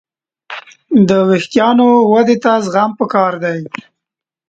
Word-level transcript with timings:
د 1.07 1.09
وېښتیانو 1.29 1.87
ودې 2.11 2.37
ته 2.43 2.51
زغم 2.65 2.91
پکار 2.99 3.33
دی. 3.43 3.59